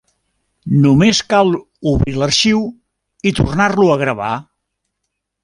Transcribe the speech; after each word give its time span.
Només 0.85 1.19
cal 1.33 1.53
obrir 1.91 2.15
l'arxiu 2.23 2.65
i 3.29 3.35
tornar-lo 3.41 3.87
a 3.91 4.01
gravar. 4.07 4.33